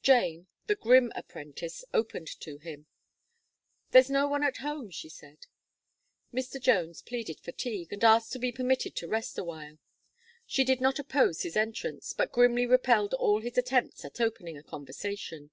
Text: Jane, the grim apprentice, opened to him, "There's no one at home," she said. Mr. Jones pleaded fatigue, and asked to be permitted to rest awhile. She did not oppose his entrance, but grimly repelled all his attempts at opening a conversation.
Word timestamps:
Jane, 0.00 0.46
the 0.68 0.76
grim 0.76 1.10
apprentice, 1.16 1.84
opened 1.92 2.28
to 2.38 2.58
him, 2.58 2.86
"There's 3.90 4.08
no 4.08 4.28
one 4.28 4.44
at 4.44 4.58
home," 4.58 4.92
she 4.92 5.08
said. 5.08 5.46
Mr. 6.32 6.60
Jones 6.60 7.02
pleaded 7.02 7.40
fatigue, 7.40 7.92
and 7.92 8.04
asked 8.04 8.32
to 8.34 8.38
be 8.38 8.52
permitted 8.52 8.94
to 8.94 9.08
rest 9.08 9.38
awhile. 9.38 9.80
She 10.46 10.62
did 10.62 10.80
not 10.80 11.00
oppose 11.00 11.42
his 11.42 11.56
entrance, 11.56 12.12
but 12.12 12.30
grimly 12.30 12.64
repelled 12.64 13.14
all 13.14 13.40
his 13.40 13.58
attempts 13.58 14.04
at 14.04 14.20
opening 14.20 14.56
a 14.56 14.62
conversation. 14.62 15.50